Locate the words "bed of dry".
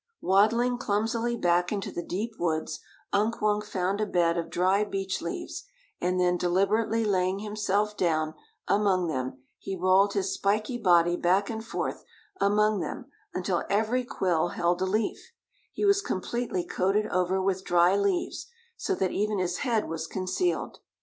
4.07-4.83